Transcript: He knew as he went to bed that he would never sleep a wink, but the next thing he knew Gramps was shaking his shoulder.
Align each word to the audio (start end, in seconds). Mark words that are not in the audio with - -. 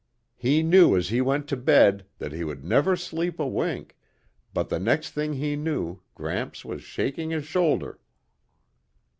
He 0.35 0.63
knew 0.63 0.97
as 0.97 1.09
he 1.09 1.21
went 1.21 1.47
to 1.49 1.55
bed 1.55 2.07
that 2.17 2.31
he 2.31 2.43
would 2.43 2.63
never 2.65 2.95
sleep 2.95 3.39
a 3.39 3.45
wink, 3.47 3.95
but 4.51 4.67
the 4.67 4.79
next 4.79 5.11
thing 5.11 5.33
he 5.33 5.55
knew 5.55 5.99
Gramps 6.15 6.65
was 6.65 6.81
shaking 6.81 7.29
his 7.29 7.45
shoulder. 7.45 7.99